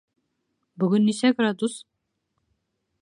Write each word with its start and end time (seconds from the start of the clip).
Бөгөн 0.83 1.05
нисә 1.09 1.31
градус? 1.41 1.77